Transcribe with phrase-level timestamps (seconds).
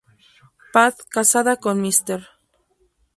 [0.73, 2.27] Pat, casada con Mr.